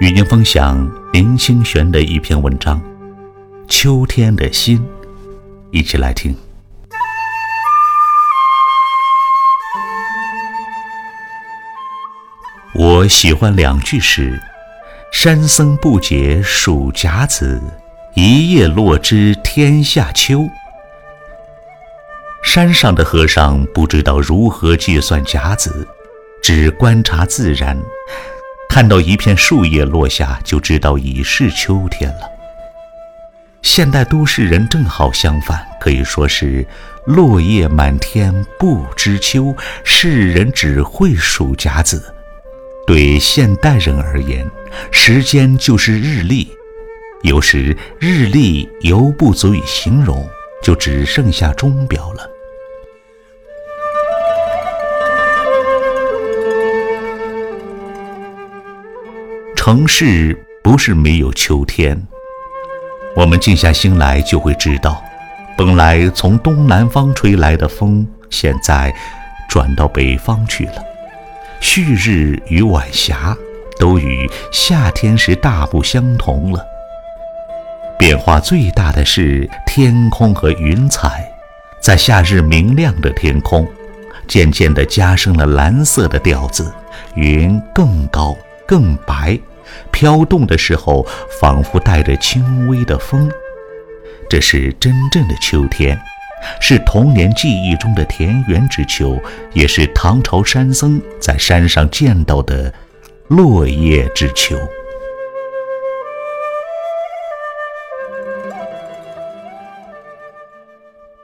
[0.00, 2.80] 与您分享林清玄的一篇文章
[3.68, 4.78] 《秋天的心》，
[5.70, 6.34] 一起来听。
[12.74, 14.40] 我喜欢两句诗
[15.12, 17.60] ：“山僧不解数甲子，
[18.14, 20.48] 一叶落知天下秋。”
[22.42, 25.86] 山上的和尚不知道如何计算甲子，
[26.42, 27.78] 只观察自然。
[28.70, 32.20] 看到一片树叶落下，就知道已是秋天了。
[33.62, 36.64] 现代都市人正好相反，可以说是
[37.04, 39.52] 落叶满天不知秋，
[39.82, 42.14] 世人只会数甲子。
[42.86, 44.48] 对现代人而言，
[44.92, 46.48] 时间就是日历，
[47.22, 50.24] 有时日历犹不足以形容，
[50.62, 52.22] 就只剩下钟表了。
[59.62, 61.94] 城市不是没有秋天，
[63.14, 65.04] 我们静下心来就会知道，
[65.54, 68.90] 本来从东南方吹来的风，现在
[69.50, 70.82] 转到北方去了。
[71.60, 73.36] 旭日与晚霞
[73.78, 76.64] 都与夏天时大不相同了。
[77.98, 81.30] 变化最大的是天空和云彩，
[81.82, 83.68] 在夏日明亮的天空，
[84.26, 86.72] 渐渐地加深了蓝色的调子，
[87.14, 88.34] 云更高
[88.66, 89.38] 更白。
[89.90, 91.06] 飘动的时候，
[91.40, 93.30] 仿佛带着轻微的风。
[94.28, 96.00] 这是真正的秋天，
[96.60, 99.20] 是童年记忆中的田园之秋，
[99.52, 102.72] 也是唐朝山僧在山上见到的
[103.28, 104.56] 落叶之秋。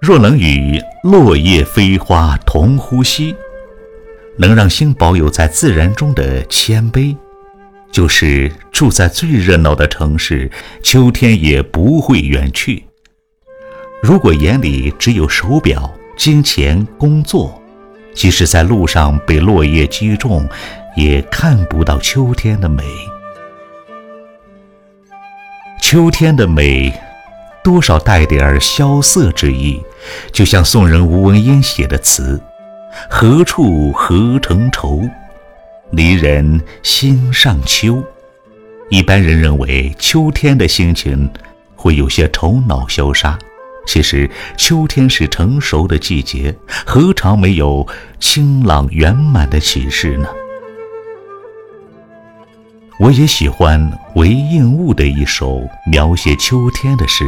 [0.00, 3.34] 若能与落叶飞花同呼吸，
[4.38, 7.16] 能让心保有在自然中的谦卑。
[7.90, 10.50] 就是住在最热闹的城市，
[10.82, 12.84] 秋天也不会远去。
[14.02, 17.60] 如果眼里只有手表、金钱、工作，
[18.14, 20.48] 即使在路上被落叶击中，
[20.96, 22.84] 也看不到秋天的美。
[25.80, 26.92] 秋天的美，
[27.64, 29.80] 多少带点儿萧瑟之意，
[30.30, 32.40] 就像宋人吴文英写的词
[33.08, 35.02] ：“何处何成愁。”
[35.90, 38.02] 离人心上秋，
[38.90, 41.30] 一般人认为秋天的心情
[41.74, 43.38] 会有些愁恼消杀。
[43.86, 46.54] 其实秋天是成熟的季节，
[46.84, 47.86] 何尝没有
[48.20, 50.28] 清朗圆满的启示呢？
[53.00, 57.24] 我也喜欢韦应物的一首描写秋天的诗：“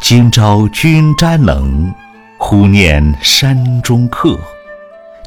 [0.00, 1.92] 今朝君沾冷，
[2.38, 4.40] 忽念山中客。”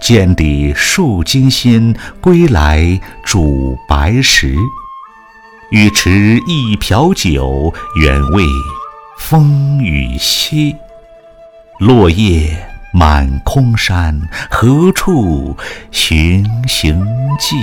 [0.02, 4.56] 涧底数金心，归来煮白石。
[5.72, 8.44] 欲持一瓢酒，远慰
[9.18, 10.76] 风雨歇。
[11.80, 12.56] 落叶
[12.94, 15.58] 满空山，何处
[15.92, 17.04] 寻行
[17.40, 17.58] 迹？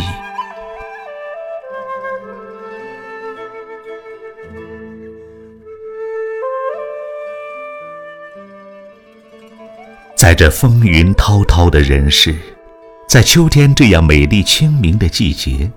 [10.32, 12.34] 在这风云滔滔的人世，
[13.06, 15.70] 在秋天这样美丽清明的季节，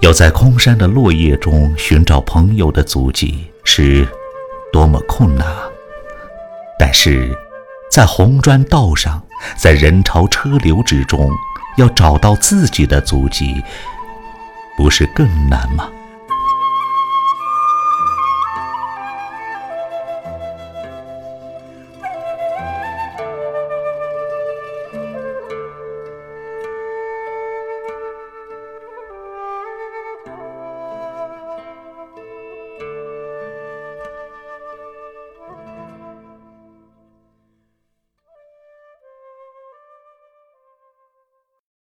[0.00, 4.08] 要在空山的落叶中寻找朋友的足迹，是
[4.72, 5.68] 多么困难啊！
[6.78, 7.36] 但是，
[7.90, 9.22] 在红砖道上，
[9.54, 11.30] 在人潮车流之中，
[11.76, 13.62] 要找到自己的足迹，
[14.78, 15.90] 不是更难吗？